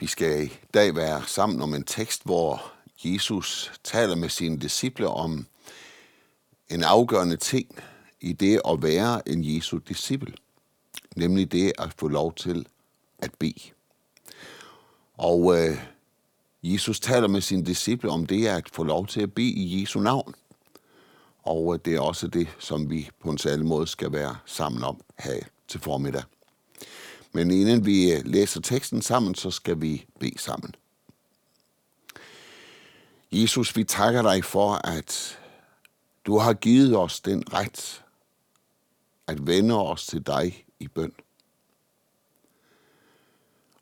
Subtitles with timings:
[0.00, 2.72] Vi skal i dag være sammen om en tekst, hvor
[3.04, 5.46] Jesus taler med sine disciple om
[6.68, 7.78] en afgørende ting
[8.20, 10.34] i det at være en Jesu disciple,
[11.16, 12.66] nemlig det at få lov til
[13.18, 13.70] at bede.
[15.14, 15.78] Og øh,
[16.62, 20.00] Jesus taler med sine disciple om det at få lov til at bede i Jesu
[20.00, 20.34] navn.
[21.42, 24.84] Og øh, det er også det, som vi på en særlig måde skal være sammen
[24.84, 26.22] om her til formiddag.
[27.36, 30.74] Men inden vi øh, læser teksten sammen, så skal vi bede sammen.
[33.32, 35.38] Jesus, vi takker dig for, at
[36.26, 38.04] du har givet os den ret
[39.26, 41.12] at vende os til dig i bøn.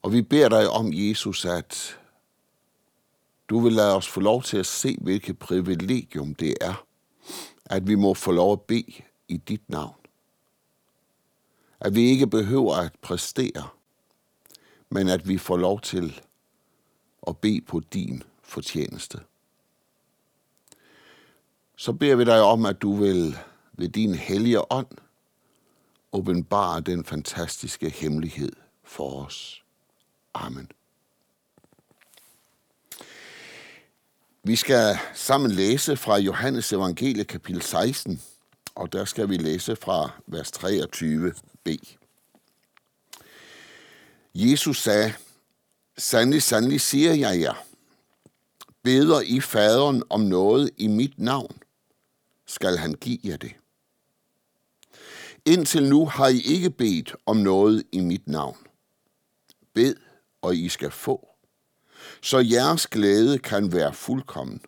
[0.02, 1.98] Og vi beder dig om, Jesus, at
[3.48, 6.86] du vil lade os få lov til at se, hvilket privilegium det er,
[7.64, 10.03] at vi må få lov at bede i dit navn.
[11.84, 13.68] At vi ikke behøver at præstere,
[14.90, 16.20] men at vi får lov til
[17.26, 19.18] at bede på din fortjeneste.
[21.76, 23.38] Så beder vi dig om, at du vil
[23.72, 24.86] ved din hellige ånd
[26.12, 28.52] åbenbare den fantastiske hemmelighed
[28.84, 29.64] for os.
[30.34, 30.70] Amen.
[34.42, 38.22] Vi skal sammen læse fra Johannes evangelie kapitel 16,
[38.74, 41.68] og der skal vi læse fra vers 23 B.
[44.34, 45.14] Jesus sagde,
[45.98, 47.66] Sandelig, sandelig siger jeg jer,
[48.82, 51.58] beder I faderen om noget i mit navn,
[52.46, 53.52] skal han give jer det.
[55.44, 58.56] Indtil nu har I ikke bedt om noget i mit navn.
[59.74, 59.94] Bed,
[60.42, 61.28] og I skal få,
[62.22, 64.60] så jeres glæde kan være fuldkommen.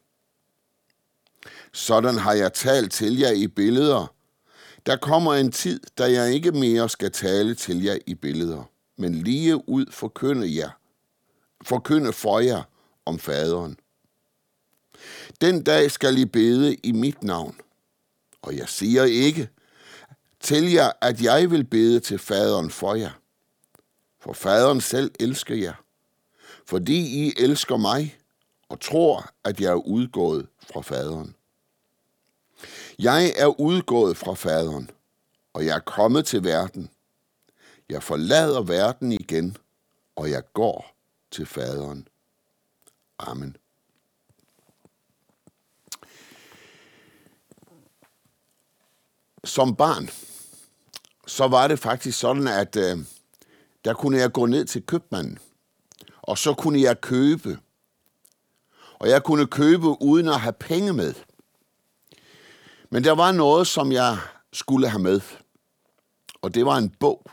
[1.73, 4.16] Sådan har jeg talt til jer i billeder.
[4.87, 8.65] Der kommer en tid, da jeg ikke mere skal tale til jer i billeder,
[8.97, 10.71] men lige ud forkynde jer,
[11.65, 12.63] forkynde for jer
[13.07, 13.79] om faderen.
[15.41, 17.61] Den dag skal I bede i mit navn,
[18.43, 19.49] og jeg siger ikke
[20.41, 23.21] til jer, at jeg vil bede til faderen for jer.
[24.21, 25.75] For faderen selv elsker jer,
[26.67, 28.19] fordi I elsker mig
[28.69, 31.36] og tror, at jeg er udgået fra faderen.
[32.99, 34.91] Jeg er udgået fra faderen,
[35.53, 36.91] og jeg er kommet til verden.
[37.89, 39.57] Jeg forlader verden igen,
[40.17, 40.97] og jeg går
[41.31, 42.09] til faderen.
[43.19, 43.57] Amen.
[49.45, 50.11] Som barn,
[51.27, 52.99] så var det faktisk sådan, at øh,
[53.85, 55.39] der kunne jeg gå ned til købmanden,
[56.23, 57.59] og så kunne jeg købe.
[58.99, 61.15] Og jeg kunne købe uden at have penge med.
[62.91, 64.19] Men der var noget, som jeg
[64.53, 65.21] skulle have med,
[66.43, 67.31] og det var en bog.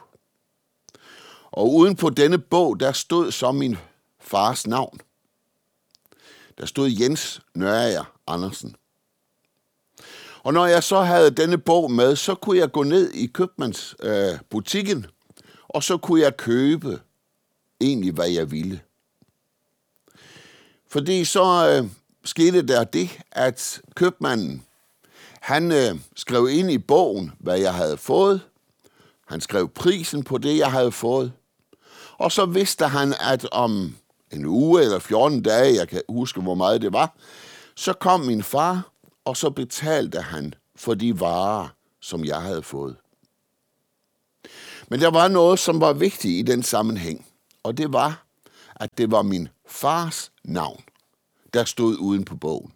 [1.51, 3.77] Og uden på denne bog, der stod så min
[4.19, 4.99] fars navn.
[6.57, 8.75] Der stod Jens Nørager Andersen.
[10.43, 14.97] Og når jeg så havde denne bog med, så kunne jeg gå ned i købmandsbutikken,
[14.97, 15.09] øh,
[15.67, 17.01] og så kunne jeg købe
[17.81, 18.81] egentlig, hvad jeg ville.
[20.87, 21.89] Fordi så øh,
[22.25, 24.65] skete der det, at købmanden,
[25.43, 28.41] han øh, skrev ind i bogen, hvad jeg havde fået.
[29.27, 31.33] Han skrev prisen på det, jeg havde fået.
[32.17, 33.95] Og så vidste han, at om
[34.31, 37.15] en uge eller 14 dage, jeg kan huske, hvor meget det var,
[37.75, 38.91] så kom min far,
[39.25, 41.67] og så betalte han for de varer,
[42.01, 42.95] som jeg havde fået.
[44.87, 47.25] Men der var noget, som var vigtigt i den sammenhæng,
[47.63, 48.25] og det var,
[48.75, 50.83] at det var min fars navn,
[51.53, 52.71] der stod uden på bogen.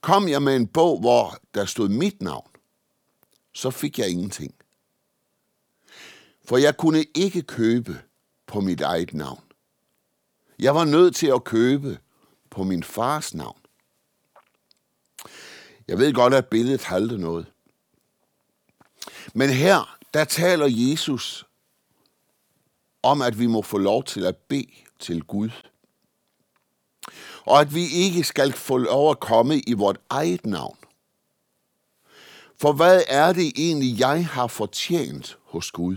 [0.00, 2.48] Kom jeg med en bog, hvor der stod mit navn,
[3.52, 4.54] så fik jeg ingenting.
[6.44, 8.02] For jeg kunne ikke købe
[8.46, 9.42] på mit eget navn.
[10.58, 11.98] Jeg var nødt til at købe
[12.50, 13.58] på min fars navn.
[15.88, 17.46] Jeg ved godt, at billedet halter noget.
[19.34, 21.46] Men her, der taler Jesus
[23.02, 25.50] om, at vi må få lov til at bede til Gud.
[27.44, 30.76] Og at vi ikke skal få lov at komme i vort eget navn.
[32.60, 35.96] For hvad er det egentlig, jeg har fortjent hos Gud?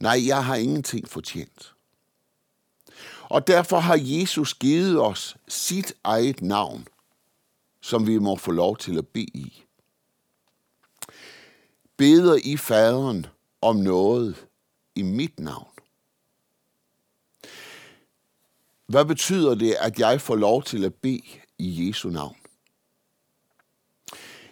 [0.00, 1.74] Nej, jeg har ingenting fortjent.
[3.22, 6.88] Og derfor har Jesus givet os sit eget navn,
[7.80, 9.64] som vi må få lov til at bede i.
[11.96, 13.26] Beder I faderen
[13.62, 14.46] om noget
[14.94, 15.69] i mit navn?
[18.90, 21.22] Hvad betyder det, at jeg får lov til at bede
[21.58, 22.36] i Jesu navn?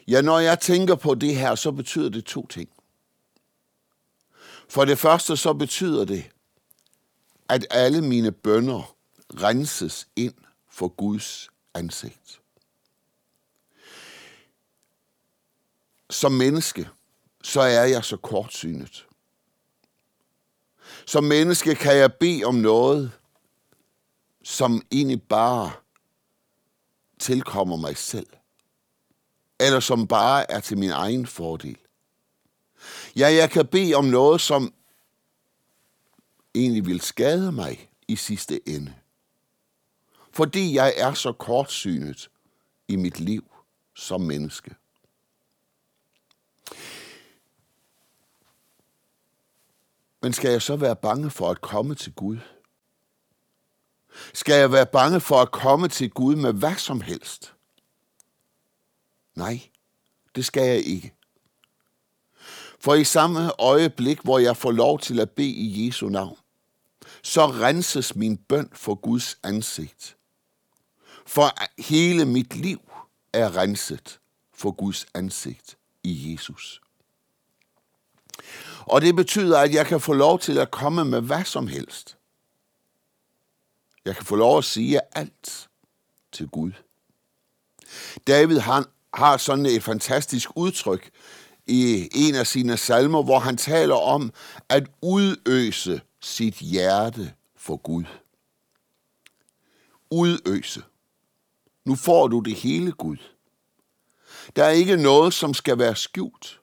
[0.08, 2.70] Ja, når jeg tænker på det her, så betyder det to ting.
[4.69, 6.31] For det første så betyder det,
[7.49, 8.96] at alle mine bønder
[9.35, 10.35] renses ind
[10.70, 12.40] for Guds ansigt.
[16.11, 16.88] Som menneske,
[17.43, 19.06] så er jeg så kortsynet.
[21.06, 23.18] Som menneske kan jeg bede om noget,
[24.49, 25.73] som egentlig bare
[27.19, 28.27] tilkommer mig selv.
[29.61, 31.79] Eller som bare er til min egen fordel.
[33.17, 34.75] Ja, jeg kan bede om noget, som
[36.55, 38.95] egentlig vil skade mig i sidste ende.
[40.33, 42.31] Fordi jeg er så kortsynet
[42.89, 43.50] i mit liv
[43.95, 44.75] som menneske.
[50.23, 52.39] Men skal jeg så være bange for at komme til Gud?
[54.34, 57.55] Skal jeg være bange for at komme til Gud med hvad som helst?
[59.34, 59.60] Nej,
[60.34, 61.14] det skal jeg ikke.
[62.81, 66.37] For i samme øjeblik, hvor jeg får lov til at bede i Jesu navn,
[67.22, 70.16] så renses min bøn for Guds ansigt.
[71.26, 72.81] For hele mit liv
[73.32, 74.20] er renset
[74.54, 76.81] for Guds ansigt i Jesus.
[78.81, 82.18] Og det betyder, at jeg kan få lov til at komme med hvad som helst.
[84.08, 85.69] Jeg kan få lov at sige alt
[86.32, 86.72] til Gud.
[88.26, 88.84] David han
[89.14, 91.10] har sådan et fantastisk udtryk
[91.66, 94.32] i en af sine salmer, hvor han taler om
[94.69, 98.05] at udøse sit hjerte for Gud.
[100.11, 100.82] Udøse.
[101.84, 103.16] Nu får du det hele, Gud.
[104.56, 106.61] Der er ikke noget, som skal være skjult.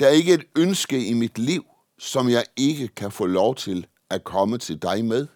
[0.00, 1.64] Der er ikke et ønske i mit liv,
[1.98, 5.26] som jeg ikke kan få lov til at komme til dig med.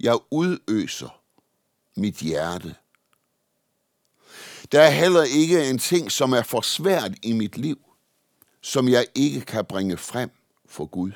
[0.00, 1.22] Jeg udøser
[1.96, 2.74] mit hjerte.
[4.72, 7.78] Der er heller ikke en ting, som er for svært i mit liv,
[8.60, 10.30] som jeg ikke kan bringe frem
[10.66, 11.12] for Gud.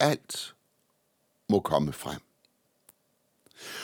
[0.00, 0.54] Alt
[1.48, 2.20] må komme frem.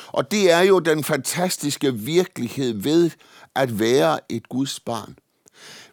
[0.06, 3.10] Og det er jo den fantastiske virkelighed ved
[3.54, 5.18] at være et Guds barn.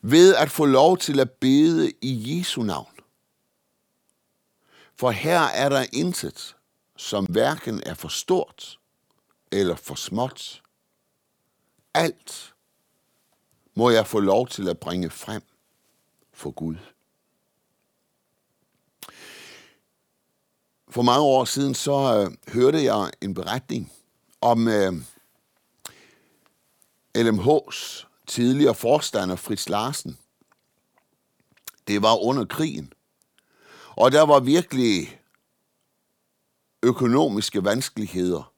[0.01, 2.91] Ved at få lov til at bede i Jesu navn.
[4.95, 6.54] For her er der intet,
[6.97, 8.79] som hverken er for stort
[9.51, 10.61] eller for småt.
[11.93, 12.53] Alt
[13.73, 15.43] må jeg få lov til at bringe frem
[16.33, 16.75] for Gud.
[20.89, 23.91] For mange år siden så øh, hørte jeg en beretning
[24.41, 24.93] om øh,
[27.17, 30.17] LMH's tidligere forstander Fritz Larsen.
[31.87, 32.93] Det var under krigen.
[33.89, 35.19] Og der var virkelig
[36.83, 38.53] økonomiske vanskeligheder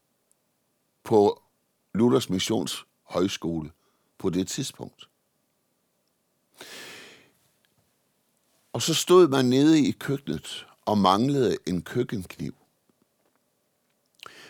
[1.04, 1.42] på
[1.94, 3.70] Luthers Missions Højskole
[4.18, 5.08] på det tidspunkt.
[8.72, 12.54] Og så stod man nede i køkkenet og manglede en køkkenkniv.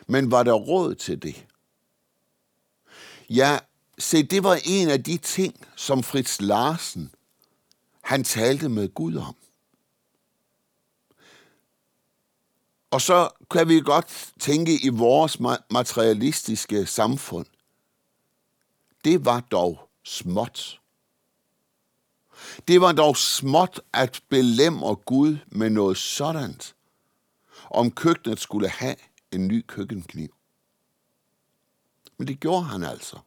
[0.07, 1.47] Men var der råd til det?
[3.31, 3.59] Ja,
[3.99, 7.15] se, det var en af de ting, som Fritz Larsen,
[8.03, 9.37] han talte med Gud om.
[12.91, 15.41] Og så kan vi godt tænke i vores
[15.71, 17.47] materialistiske samfund.
[19.05, 20.81] Det var dog småt.
[22.69, 26.75] Det var dog småt at belemre Gud med noget sådant,
[27.71, 28.97] om køkkenet skulle have
[29.33, 30.35] en ny køkkenkniv.
[32.19, 33.19] Men det gjorde han altså.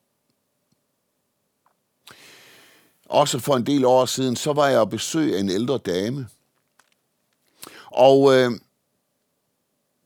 [3.06, 6.28] Også for en del år siden, så var jeg og besøg en ældre dame.
[7.86, 8.52] Og øh,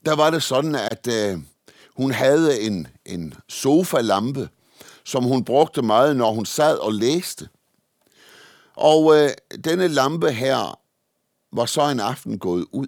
[0.06, 1.40] der var det sådan, at øh,
[1.96, 4.50] hun havde en, en sofalampe,
[5.04, 7.50] som hun brugte meget, når hun sad og læste.
[8.76, 9.30] Og øh,
[9.64, 10.80] denne lampe her
[11.52, 12.88] var så en aften gået ud.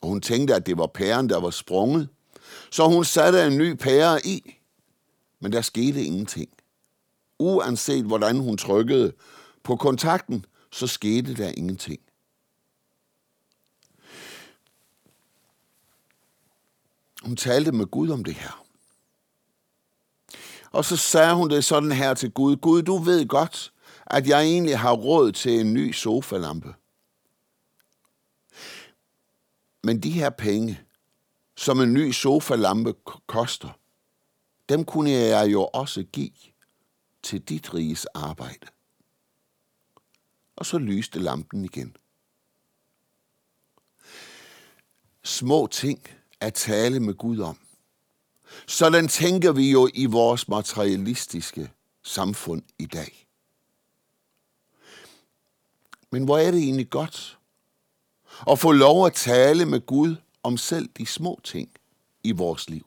[0.00, 2.08] Og hun tænkte, at det var pæren, der var sprunget.
[2.70, 4.54] Så hun satte en ny pære i.
[5.40, 6.48] Men der skete ingenting.
[7.38, 9.12] Uanset hvordan hun trykkede
[9.62, 12.00] på kontakten, så skete der ingenting.
[17.24, 18.66] Hun talte med Gud om det her.
[20.70, 22.56] Og så sagde hun det sådan her til Gud.
[22.56, 23.72] Gud, du ved godt,
[24.06, 26.74] at jeg egentlig har råd til en ny sofalampe.
[29.82, 30.80] Men de her penge,
[31.56, 32.94] som en ny sofalampe
[33.26, 33.78] koster,
[34.68, 36.30] dem kunne jeg jo også give
[37.22, 38.66] til dit riges arbejde.
[40.56, 41.96] Og så lyste lampen igen.
[45.22, 46.06] Små ting
[46.42, 47.58] at tale med Gud om.
[48.66, 51.72] Sådan tænker vi jo i vores materialistiske
[52.02, 53.26] samfund i dag.
[56.10, 57.38] Men hvor er det egentlig godt
[58.50, 61.70] at få lov at tale med Gud om selv de små ting
[62.24, 62.86] i vores liv.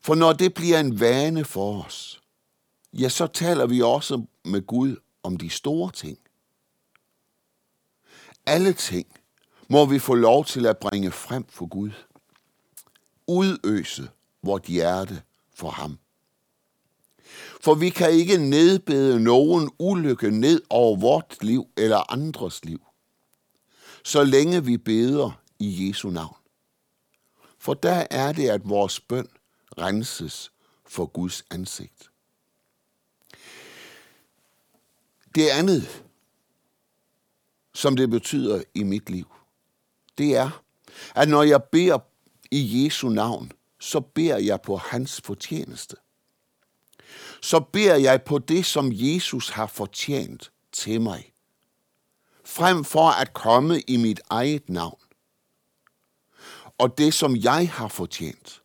[0.00, 2.22] For når det bliver en vane for os,
[2.92, 6.18] ja, så taler vi også med Gud om de store ting.
[8.46, 9.21] Alle ting
[9.72, 11.90] må vi få lov til at bringe frem for Gud.
[13.26, 14.10] Udøse
[14.42, 15.22] vort hjerte
[15.54, 15.98] for ham.
[17.60, 22.80] For vi kan ikke nedbede nogen ulykke ned over vort liv eller andres liv,
[24.04, 26.36] så længe vi beder i Jesu navn.
[27.58, 29.28] For der er det, at vores bøn
[29.78, 30.52] renses
[30.86, 32.10] for Guds ansigt.
[35.34, 36.04] Det andet,
[37.74, 39.26] som det betyder i mit liv,
[40.18, 40.62] det er,
[41.14, 41.98] at når jeg beder
[42.50, 45.96] i Jesu navn, så beder jeg på hans fortjeneste.
[47.42, 51.32] Så beder jeg på det, som Jesus har fortjent til mig,
[52.44, 54.98] frem for at komme i mit eget navn.
[56.78, 58.62] Og det, som jeg har fortjent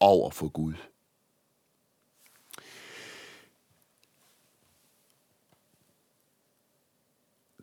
[0.00, 0.74] over for Gud.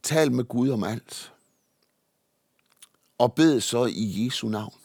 [0.04, 1.34] Tal med Gud om alt.
[3.20, 4.80] Og bed så i Jesu navn.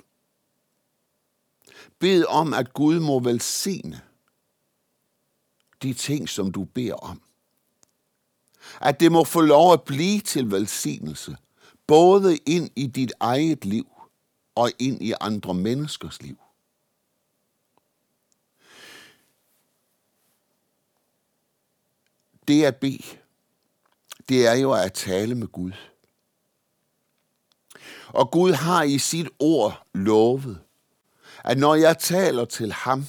[1.99, 4.01] Bed om, at Gud må velsigne
[5.83, 7.23] de ting, som du beder om.
[8.81, 11.37] At det må få lov at blive til velsignelse,
[11.87, 13.87] både ind i dit eget liv
[14.55, 16.39] og ind i andre menneskers liv.
[22.49, 23.05] Det at bede,
[24.29, 25.73] det er jo at tale med Gud.
[28.15, 30.59] Og Gud har i sit ord lovet,
[31.45, 33.07] at når jeg taler til ham,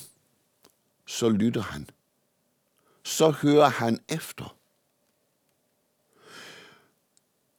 [1.07, 1.89] så lytter han.
[3.03, 4.55] Så hører han efter.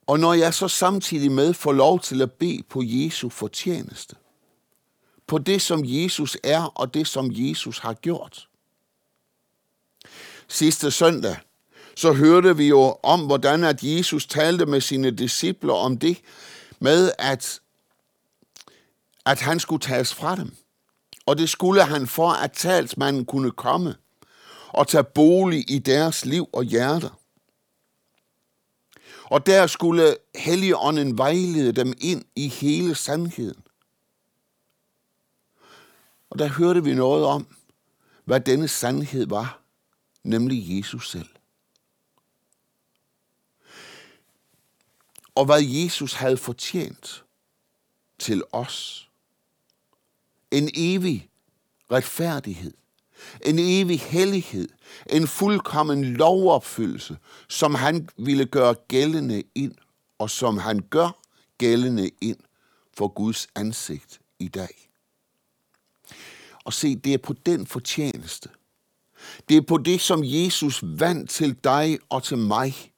[0.06, 4.16] Og når jeg så samtidig med får lov til at bede på Jesu fortjeneste,
[5.26, 8.48] på det, som Jesus er, og det, som Jesus har gjort.
[10.48, 11.36] Sidste søndag,
[11.96, 16.18] så hørte vi jo om, hvordan at Jesus talte med sine disciple om det,
[16.80, 17.60] med at,
[19.26, 20.56] at han skulle tages fra dem.
[21.26, 23.94] Og det skulle han for, at talsmanden kunne komme
[24.68, 27.20] og tage bolig i deres liv og hjerter.
[29.24, 33.62] Og der skulle Helligånden vejlede dem ind i hele sandheden.
[36.30, 37.46] Og der hørte vi noget om,
[38.24, 39.60] hvad denne sandhed var,
[40.22, 41.28] nemlig Jesus selv.
[45.36, 47.24] Og hvad Jesus havde fortjent
[48.18, 49.08] til os.
[50.50, 51.28] En evig
[51.90, 52.74] retfærdighed,
[53.44, 54.68] en evig hellighed,
[55.10, 59.74] en fuldkommen lovopfyldelse, som han ville gøre gældende ind,
[60.18, 61.20] og som han gør
[61.58, 62.38] gældende ind
[62.96, 64.90] for Guds ansigt i dag.
[66.64, 68.48] Og se, det er på den fortjeneste.
[69.48, 72.92] Det er på det, som Jesus vandt til dig og til mig,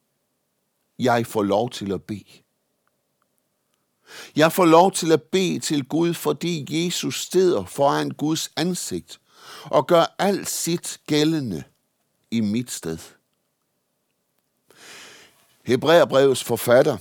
[0.99, 2.43] jeg får lov til at bede.
[4.37, 9.21] Jeg får lov til at bede til Gud, fordi Jesus steder foran Guds ansigt
[9.65, 11.63] og gør alt sit gældende
[12.31, 12.99] i mit sted.
[15.65, 16.97] Hebræerbrevets forfatter,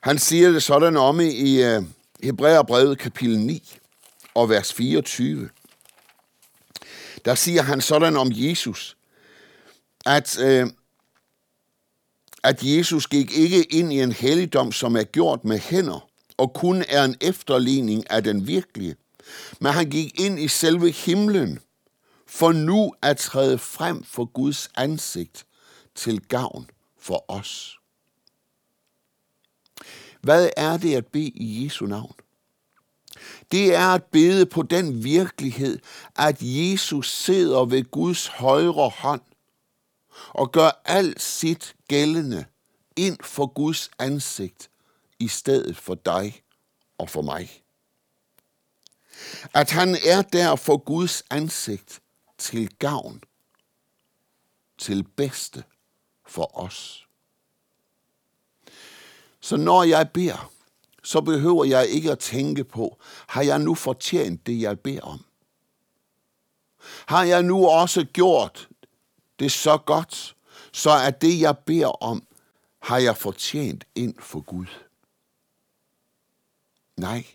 [0.00, 1.82] han siger det sådan om i øh,
[2.22, 3.76] Hebræerbrevet kapitel 9
[4.34, 5.50] og vers 24.
[7.24, 8.96] Der siger han sådan om Jesus,
[10.06, 10.66] at, øh,
[12.48, 16.84] at Jesus gik ikke ind i en helligdom, som er gjort med hænder, og kun
[16.88, 18.96] er en efterligning af den virkelige,
[19.60, 21.58] men han gik ind i selve himlen,
[22.26, 25.46] for nu at træde frem for Guds ansigt
[25.94, 27.78] til gavn for os.
[30.20, 32.14] Hvad er det at bede i Jesu navn?
[33.52, 35.78] Det er at bede på den virkelighed,
[36.16, 39.20] at Jesus sidder ved Guds højre hånd
[40.28, 42.44] og gør alt sit gældende
[42.96, 44.70] ind for Guds ansigt
[45.18, 46.42] i stedet for dig
[46.98, 47.62] og for mig.
[49.54, 52.00] At han er der for Guds ansigt
[52.38, 53.22] til gavn,
[54.78, 55.64] til bedste
[56.26, 57.08] for os.
[59.40, 60.52] Så når jeg beder,
[61.04, 65.24] så behøver jeg ikke at tænke på, har jeg nu fortjent det, jeg beder om?
[67.06, 68.67] Har jeg nu også gjort
[69.38, 70.36] det så godt,
[70.72, 72.26] så er det, jeg beder om,
[72.78, 74.66] har jeg fortjent ind for Gud?
[76.96, 77.26] Nej.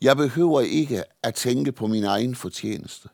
[0.00, 3.08] Jeg behøver ikke at tænke på min egen fortjeneste.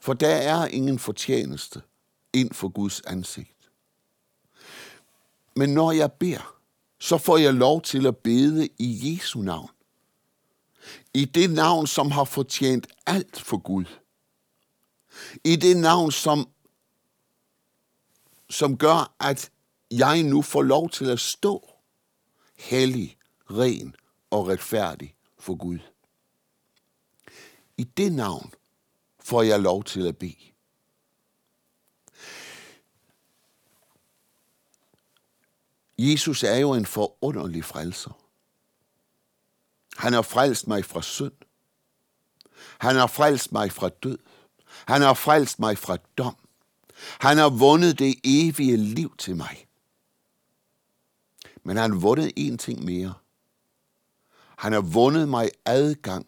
[0.00, 1.82] For der er ingen fortjeneste
[2.32, 3.70] ind for Guds ansigt.
[5.56, 6.54] Men når jeg beder,
[6.98, 9.70] så får jeg lov til at bede i Jesu navn.
[11.14, 13.84] I det navn, som har fortjent alt for Gud.
[15.44, 16.48] I det navn, som,
[18.50, 19.50] som gør, at
[19.90, 21.70] jeg nu får lov til at stå
[22.56, 23.16] hellig,
[23.50, 23.96] ren
[24.30, 25.78] og retfærdig for Gud.
[27.76, 28.52] I det navn
[29.20, 30.48] får jeg lov til at bede.
[35.98, 38.10] Jesus er jo en forunderlig frelser.
[39.96, 41.32] Han har frelst mig fra synd.
[42.78, 44.18] Han har frelst mig fra død.
[44.86, 46.36] Han har frelst mig fra dom.
[47.20, 49.66] Han har vundet det evige liv til mig.
[51.62, 53.14] Men han har vundet en ting mere.
[54.58, 56.26] Han har vundet mig adgang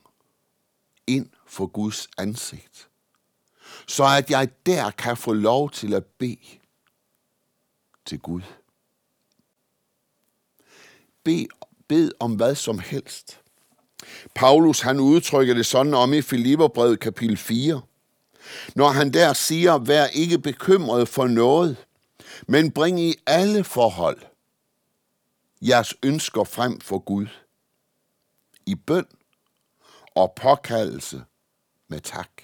[1.06, 2.88] ind for Guds ansigt.
[3.86, 6.60] Så at jeg der kan få lov til at bede
[8.06, 8.42] til Gud.
[11.24, 11.46] Bed,
[11.88, 13.40] bed om hvad som helst.
[14.34, 17.82] Paulus han udtrykker det sådan om i Filipperbrevet kapitel 4.
[18.74, 21.86] Når han der siger, vær ikke bekymret for noget,
[22.48, 24.18] men bring i alle forhold
[25.62, 27.26] jeres ønsker frem for Gud.
[28.66, 29.06] I bøn
[30.14, 31.24] og påkaldelse
[31.88, 32.42] med tak.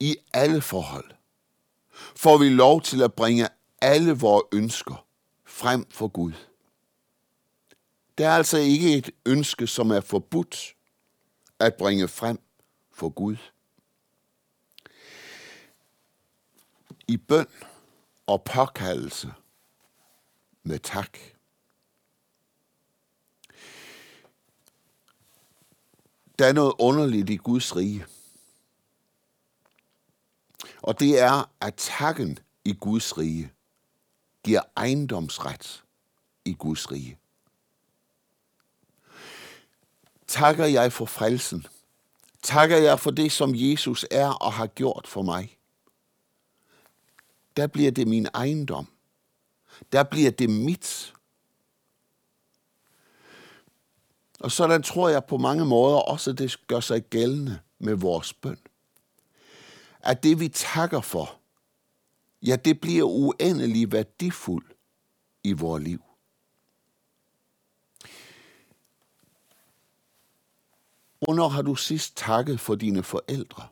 [0.00, 1.10] I alle forhold
[2.16, 3.48] får vi lov til at bringe
[3.80, 5.06] alle vores ønsker
[5.46, 6.32] frem for Gud.
[8.18, 10.74] Det er altså ikke et ønske, som er forbudt
[11.58, 12.40] at bringe frem
[12.98, 13.36] for Gud.
[17.08, 17.46] I bøn
[18.26, 19.34] og påkaldelse
[20.62, 21.18] med tak.
[26.38, 28.06] Der er noget underligt i Guds rige.
[30.82, 33.52] Og det er, at takken i Guds rige
[34.44, 35.84] giver ejendomsret
[36.44, 37.18] i Guds rige.
[40.26, 41.66] Takker jeg for frelsen.
[42.42, 45.58] Takker jeg for det, som Jesus er og har gjort for mig.
[47.56, 48.86] Der bliver det min ejendom.
[49.92, 51.14] Der bliver det mit.
[54.40, 58.32] Og sådan tror jeg på mange måder også, at det gør sig gældende med vores
[58.32, 58.58] bøn.
[60.00, 61.38] At det vi takker for,
[62.42, 64.72] ja, det bliver uendelig værdifuldt
[65.44, 66.02] i vores liv.
[71.20, 73.68] Hvornår har du sidst takket for dine forældre?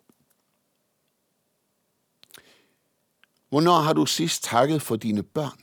[3.48, 5.60] Hvornår har du sidst takket for dine børn?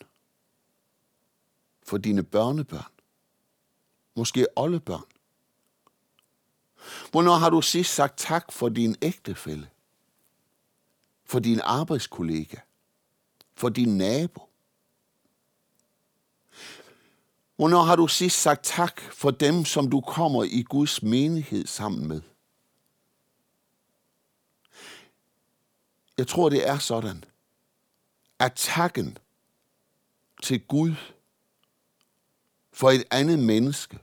[1.84, 2.92] For dine børnebørn?
[4.16, 5.04] Måske oldebørn?
[7.12, 9.70] Hvornår har du sidst sagt tak for din ægtefælle?
[11.26, 12.58] For din arbejdskollega?
[13.56, 14.53] For din nabo?
[17.56, 22.08] Hvornår har du sidst sagt tak for dem, som du kommer i Guds menighed sammen
[22.08, 22.22] med?
[26.18, 27.24] Jeg tror, det er sådan,
[28.40, 29.18] at takken
[30.44, 30.96] til Gud
[32.74, 34.00] for et andet menneske,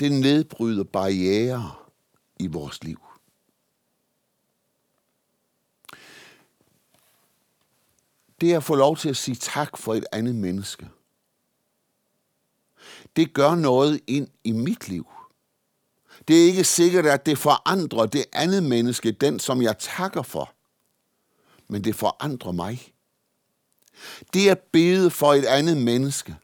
[0.00, 1.74] det nedbryder barriere
[2.40, 3.07] i vores liv.
[8.40, 10.88] Det at få lov til at sige tak for et andet menneske,
[13.16, 15.06] det gør noget ind i mit liv.
[16.28, 20.54] Det er ikke sikkert, at det forandrer det andet menneske, den som jeg takker for,
[21.68, 22.92] men det forandrer mig.
[24.34, 26.36] Det at bede for et andet menneske,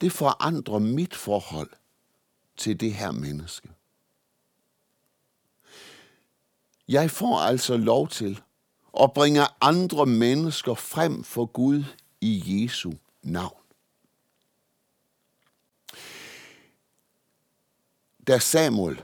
[0.00, 1.70] det forandrer mit forhold
[2.56, 3.68] til det her menneske.
[6.88, 8.42] Jeg får altså lov til
[8.94, 11.84] og bringer andre mennesker frem for Gud
[12.20, 13.60] i Jesu navn.
[18.26, 19.02] Da Samuel,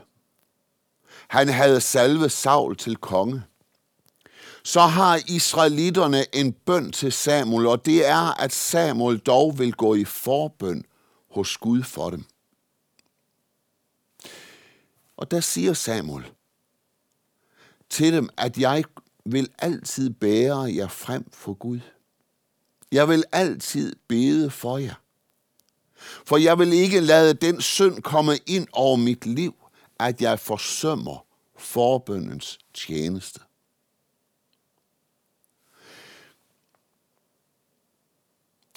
[1.27, 3.43] han havde salve Saul til konge,
[4.63, 9.95] så har israelitterne en bøn til Samuel, og det er, at Samuel dog vil gå
[9.95, 10.85] i forbøn
[11.31, 12.25] hos Gud for dem.
[15.17, 16.25] Og der siger Samuel
[17.89, 18.83] til dem, at jeg
[19.25, 21.79] vil altid bære jer frem for Gud.
[22.91, 25.01] Jeg vil altid bede for jer.
[26.25, 29.55] For jeg vil ikke lade den synd komme ind over mit liv,
[29.99, 33.39] at jeg forsømmer forbøndens tjeneste.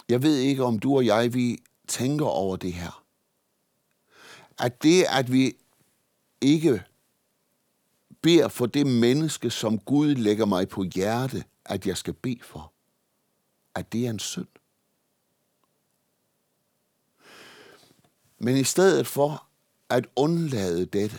[0.09, 3.05] Jeg ved ikke, om du og jeg, vi tænker over det her.
[4.59, 5.57] At det, at vi
[6.41, 6.85] ikke
[8.25, 12.73] beder for det menneske, som Gud lægger mig på hjerte, at jeg skal bede for.
[13.75, 14.49] at det er en synd.
[18.39, 19.47] Men i stedet for
[19.89, 21.19] at undlade dette,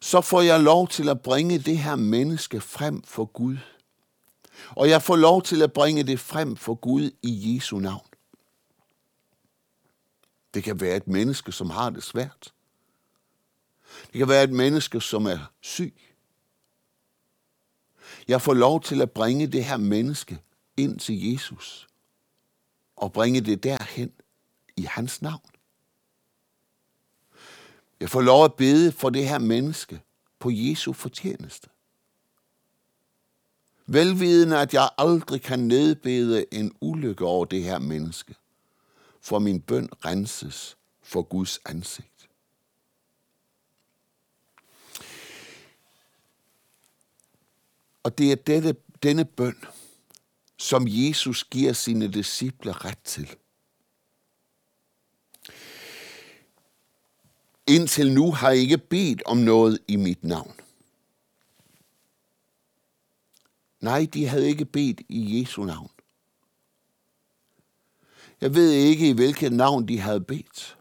[0.00, 3.56] så får jeg lov til at bringe det her menneske frem for Gud.
[4.70, 8.06] Og jeg får lov til at bringe det frem for Gud i Jesu navn.
[10.54, 12.52] Det kan være et menneske, som har det svært.
[14.12, 15.94] Det kan være et menneske, som er syg.
[18.28, 20.38] Jeg får lov til at bringe det her menneske
[20.76, 21.88] ind til Jesus
[22.96, 24.12] og bringe det derhen
[24.76, 25.50] i hans navn.
[28.00, 30.00] Jeg får lov at bede for det her menneske
[30.38, 31.68] på Jesu fortjeneste.
[33.86, 38.34] Velvidende, at jeg aldrig kan nedbede en ulykke over det her menneske,
[39.20, 42.09] for min bøn renses for Guds ansigt.
[48.02, 49.64] Og det er dette, denne bøn,
[50.58, 53.36] som Jesus giver sine disciple ret til.
[57.66, 60.60] Indtil nu har jeg ikke bedt om noget i mit navn.
[63.80, 65.90] Nej, de havde ikke bedt i Jesu navn.
[68.40, 70.78] Jeg ved ikke, i hvilket navn de havde bedt.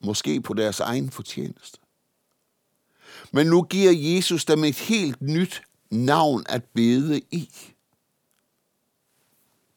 [0.00, 1.78] Måske på deres egen fortjeneste.
[3.32, 7.50] Men nu giver Jesus dem et helt nyt navn at bede i.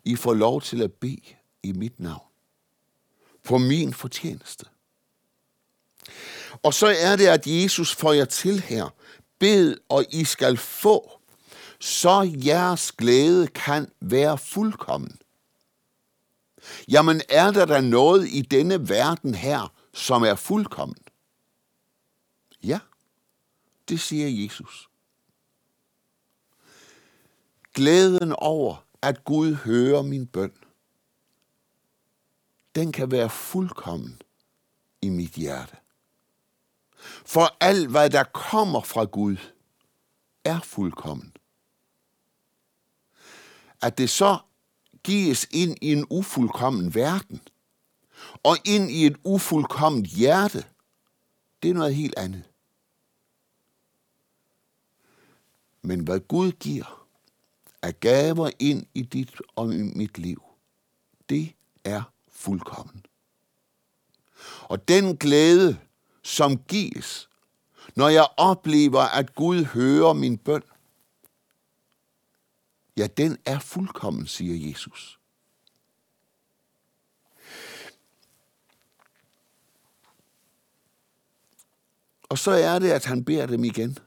[0.06, 1.22] I får lov til at bede
[1.64, 2.28] i mit navn.
[3.44, 4.66] På min fortjeneste.
[6.64, 8.94] Og så er det, at Jesus får jer til her.
[9.40, 11.20] Bed, og I skal få,
[11.80, 15.20] så jeres glæde kan være fuldkommen.
[16.88, 20.98] Jamen er der da noget i denne verden her, som er fuldkommen?
[22.64, 22.80] Ja,
[23.90, 24.89] det siger Jesus.
[27.80, 30.52] Glæden over, at Gud hører min bøn,
[32.76, 34.22] den kan være fuldkommen
[35.02, 35.78] i mit hjerte.
[37.26, 39.38] For alt, hvad der kommer fra Gud,
[40.44, 41.34] er fuldkommen.
[43.82, 44.40] At det så
[45.04, 47.42] gives ind i en ufuldkommen verden,
[48.44, 50.66] og ind i et ufuldkomment hjerte,
[51.64, 52.44] det er noget helt andet.
[55.82, 56.99] Men hvad Gud giver
[57.82, 60.44] af gaver ind i dit og i mit liv,
[61.30, 63.06] det er fuldkommen.
[64.62, 65.80] Og den glæde,
[66.24, 67.30] som gives,
[67.96, 70.64] når jeg oplever, at Gud hører min bøn,
[72.98, 75.20] ja, den er fuldkommen, siger Jesus.
[82.30, 83.98] Og så er det, at han beder dem igen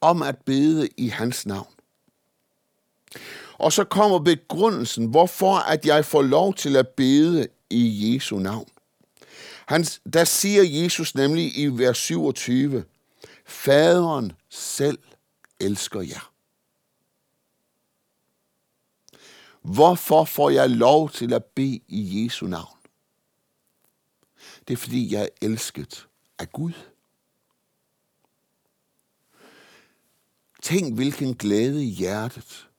[0.00, 1.74] om at bede i hans navn.
[3.58, 8.68] Og så kommer begrundelsen, hvorfor at jeg får lov til at bede i Jesu navn.
[9.66, 12.84] Han, der siger Jesus nemlig i vers 27,
[13.46, 14.98] Faderen selv
[15.60, 16.32] elsker jer.
[19.62, 22.78] Hvorfor får jeg lov til at bede i Jesu navn?
[24.68, 26.72] Det er fordi, jeg er elsket af Gud.
[30.62, 32.69] Tænk, hvilken glæde i hjertet.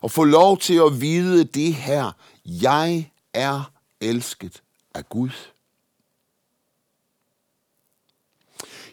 [0.00, 2.12] Og få lov til at vide det her.
[2.44, 4.62] Jeg er elsket
[4.94, 5.30] af Gud.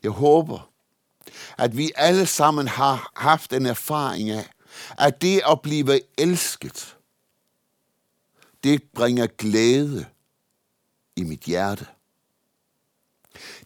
[0.04, 0.70] Jeg håber,
[1.58, 4.50] at vi alle sammen har haft en erfaring af,
[4.98, 6.98] at det at blive elsket,
[8.64, 10.06] det bringer glæde
[11.16, 11.88] i mit hjerte.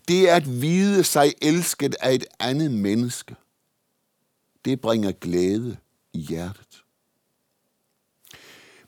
[0.08, 3.36] Det at vide sig elsket af et andet menneske,
[4.66, 5.78] det bringer glæde
[6.14, 6.84] i hjertet.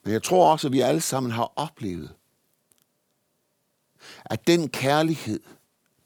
[0.04, 2.16] Men jeg tror også, at vi alle sammen har oplevet,
[4.26, 5.40] at den kærlighed,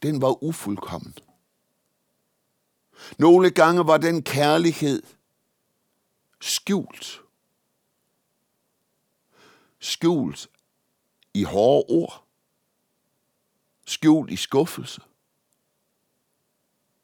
[0.01, 1.13] den var ufuldkommen.
[3.17, 5.03] Nogle gange var den kærlighed
[6.41, 7.21] skjult.
[9.79, 10.49] Skjult
[11.33, 12.23] i hårde ord.
[13.87, 15.01] Skjult i skuffelse.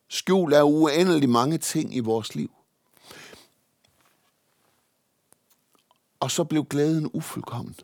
[0.07, 2.51] Skjult af uendelig mange ting i vores liv.
[6.23, 7.75] Og så blev glæden ufuldkommen.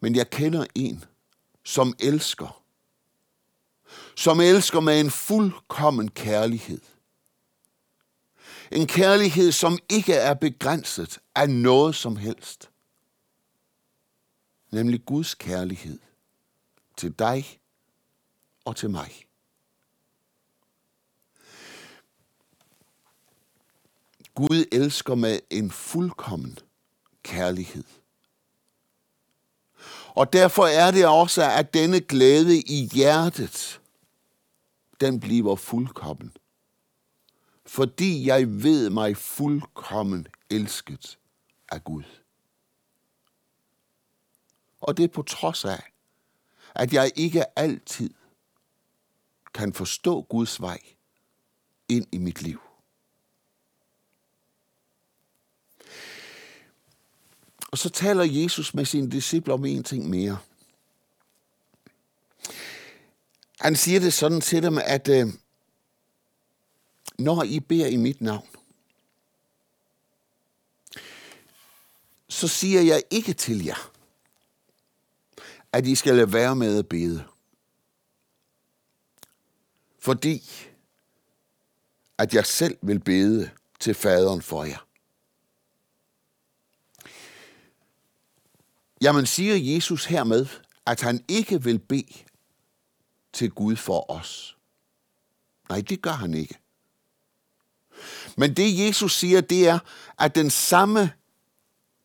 [0.00, 1.04] Men jeg kender en,
[1.64, 2.62] som elsker.
[4.16, 6.80] Som elsker med en fuldkommen kærlighed.
[8.72, 12.70] En kærlighed, som ikke er begrænset af noget som helst.
[14.70, 15.98] Nemlig Guds kærlighed
[16.96, 17.60] til dig
[18.64, 19.26] og til mig.
[24.34, 26.58] Gud elsker med en fuldkommen
[27.22, 27.84] kærlighed.
[30.14, 33.80] Og derfor er det også, at denne glæde i hjertet,
[35.00, 36.36] den bliver fuldkommen.
[37.66, 41.18] Fordi jeg ved mig fuldkommen elsket
[41.68, 42.04] af Gud.
[44.80, 45.92] Og det er på trods af,
[46.74, 48.10] at jeg ikke altid
[49.54, 50.78] kan forstå Guds vej
[51.88, 52.63] ind i mit liv.
[57.74, 60.38] Og så taler Jesus med sine disciple om en ting mere.
[63.60, 65.26] Han siger det sådan til dem, at øh,
[67.18, 68.48] når I beder i mit navn,
[72.28, 73.90] så siger jeg ikke til jer,
[75.72, 77.24] at I skal lade være med at bede.
[79.98, 80.42] Fordi
[82.18, 84.86] at jeg selv vil bede til faderen for jer.
[89.04, 90.46] Jamen siger Jesus hermed,
[90.86, 92.14] at han ikke vil bede
[93.32, 94.56] til Gud for os.
[95.68, 96.58] Nej, det gør han ikke.
[98.36, 99.78] Men det Jesus siger, det er,
[100.18, 101.12] at den samme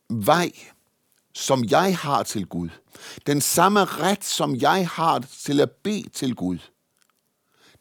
[0.10, 0.52] vej,
[1.34, 2.70] som jeg har til Gud,
[3.26, 6.58] den samme ret, som jeg har til at bede til Gud,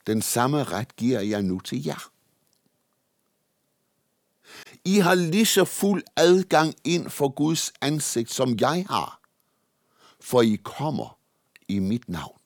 [0.06, 2.10] den samme ret giver jeg nu til jer.
[4.84, 9.20] I har lige så fuld adgang ind for Guds ansigt, som jeg har,
[10.20, 11.18] for I kommer
[11.68, 12.38] i mit navn.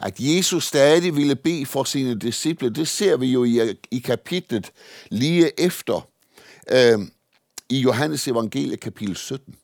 [0.00, 4.72] At Jesus stadig ville bede for sine disciple, det ser vi jo i, i kapitlet
[5.10, 6.08] lige efter,
[6.70, 6.98] øh,
[7.68, 9.56] i Johannes evangelie kapitel 17.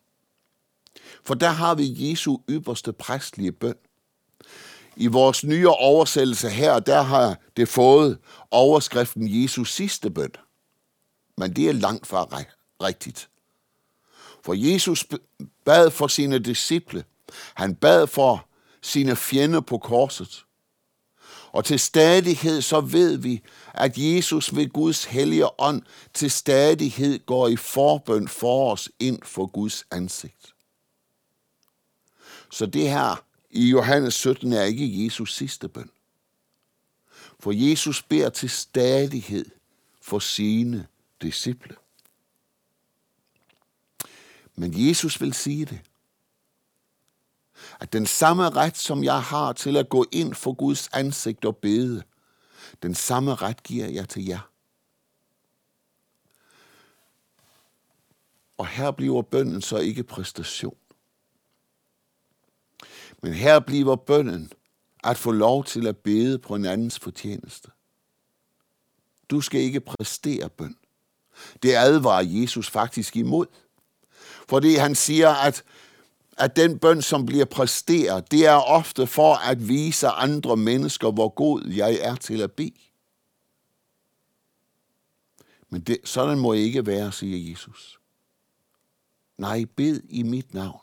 [1.25, 3.75] For der har vi Jesu ypperste præstlige bøn.
[5.01, 8.19] I vores nye oversættelse her, der har det fået
[8.51, 10.33] overskriften Jesus sidste bøn.
[11.37, 12.45] Men det er langt fra
[12.83, 13.29] rigtigt.
[14.45, 15.07] For Jesus
[15.65, 17.05] bad for sine disciple.
[17.55, 18.47] Han bad for
[18.83, 20.45] sine fjender på korset.
[21.53, 23.43] Og til stadighed så ved vi,
[23.75, 25.83] at Jesus ved Guds hellige ånd
[26.15, 30.55] til stadighed går i forbøn for os ind for Guds ansigt.
[32.51, 35.91] Så det her i Johannes 17 er ikke Jesus sidste bøn.
[37.41, 39.45] For Jesus beder til stadighed
[40.01, 40.87] for sine
[41.23, 41.77] disciple.
[44.55, 45.81] Men Jesus vil sige det.
[47.81, 51.57] At den samme ret, som jeg har til at gå ind for Guds ansigt og
[51.57, 52.03] bede,
[52.83, 54.51] den samme ret giver jeg til jer.
[58.59, 60.77] Og her bliver bønden så ikke præstation.
[63.23, 64.53] Men her bliver bønden
[65.05, 67.71] at få lov til at bede på en andens fortjeneste.
[69.31, 70.77] Du skal ikke præstere bøn.
[71.63, 73.47] Det advarer Jesus faktisk imod.
[74.49, 75.65] Fordi han siger, at,
[76.39, 81.29] at den bøn, som bliver præsteret, det er ofte for at vise andre mennesker, hvor
[81.29, 82.73] god jeg er til at bede.
[85.71, 87.99] Men det, sådan må ikke være, siger Jesus.
[89.39, 90.81] Nej, bed i mit navn.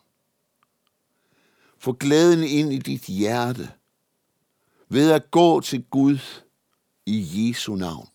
[1.86, 3.72] Få glæden ind i dit hjerte
[4.88, 6.18] ved at gå til Gud
[7.06, 8.08] i Jesu navn.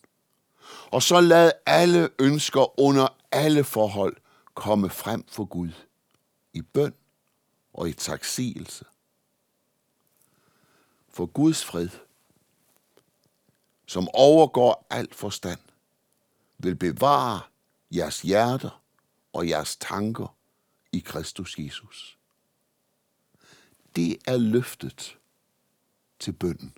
[0.90, 4.16] Og så lad alle ønsker under alle forhold
[4.54, 5.70] komme frem for Gud
[6.52, 6.94] i bøn
[7.72, 8.84] og i taksigelse.
[11.08, 11.88] For Guds fred,
[13.86, 15.60] som overgår alt forstand,
[16.58, 17.40] vil bevare
[17.90, 18.82] jeres hjerter
[19.32, 20.36] og jeres tanker
[20.92, 22.18] i Kristus Jesus.
[23.96, 25.18] Det er løftet
[26.18, 26.74] til bønden.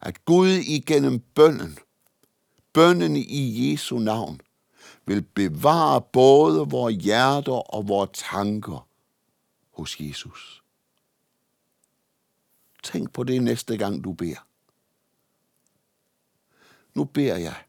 [0.00, 1.78] At Gud igennem bønden,
[2.72, 4.40] bønnen i Jesu navn,
[5.06, 8.88] vil bevare både vores hjerter og vores tanker
[9.70, 10.62] hos Jesus.
[12.82, 14.46] Tænk på det næste gang, du beder.
[16.94, 17.64] Nu beder jeg,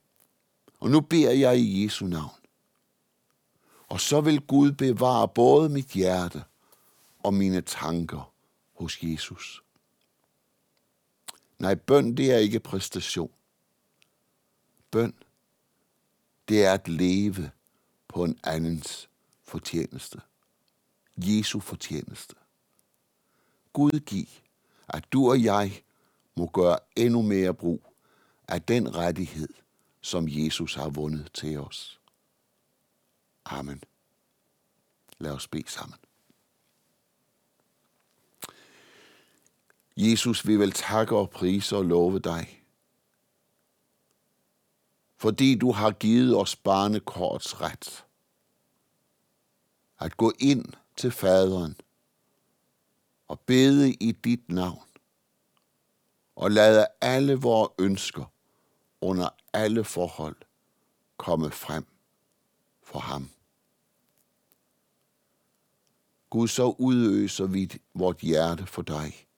[0.80, 2.36] og nu beder jeg i Jesu navn.
[3.88, 6.44] Og så vil Gud bevare både mit hjerte
[7.20, 8.34] og mine tanker
[8.74, 9.64] hos Jesus.
[11.60, 13.32] Nej, bøn det er ikke præstation.
[14.92, 15.14] Bøn,
[16.50, 17.52] det er at leve
[18.08, 19.10] på en andens
[19.44, 20.22] fortjeneste.
[21.18, 22.36] Jesu fortjeneste.
[23.74, 24.28] Gud giv,
[24.88, 25.84] at du og jeg
[26.36, 27.94] må gøre endnu mere brug
[28.48, 29.50] af den rettighed,
[30.02, 32.00] som Jesus har vundet til os.
[33.46, 33.84] Amen.
[35.18, 36.00] Lad os bede sammen.
[40.02, 42.60] Jesus, vi vil takke og prise og love dig.
[45.20, 48.06] fordi du har givet os barnekorts ret.
[50.00, 51.76] At gå ind til faderen
[53.28, 54.84] og bede i dit navn
[56.36, 58.32] og lade alle vores ønsker
[59.02, 60.36] under alle forhold
[61.18, 61.86] komme frem
[62.84, 63.30] for ham.
[66.30, 69.29] Gud, så udøser vi vort hjerte for dig.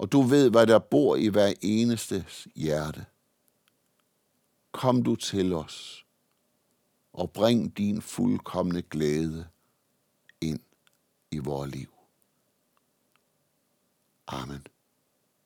[0.00, 3.06] Og du ved, hvad der bor i hver eneste hjerte.
[4.72, 6.06] Kom du til os
[7.12, 9.48] og bring din fuldkommende glæde
[10.40, 10.60] ind
[11.30, 11.88] i vores liv.
[14.26, 14.66] Amen.